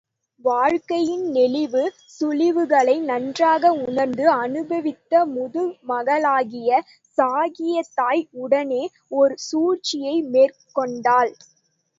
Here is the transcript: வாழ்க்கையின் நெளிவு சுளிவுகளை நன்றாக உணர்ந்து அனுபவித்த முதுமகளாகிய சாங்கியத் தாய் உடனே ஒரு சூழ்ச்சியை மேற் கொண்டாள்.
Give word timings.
வாழ்க்கையின் 0.43 1.25
நெளிவு 1.33 1.83
சுளிவுகளை 2.15 2.95
நன்றாக 3.01 3.71
உணர்ந்து 3.81 4.25
அனுபவித்த 4.37 5.13
முதுமகளாகிய 5.35 6.81
சாங்கியத் 7.17 7.93
தாய் 7.95 8.25
உடனே 8.41 8.83
ஒரு 9.15 9.35
சூழ்ச்சியை 9.47 10.17
மேற் 10.31 10.59
கொண்டாள். 10.73 11.33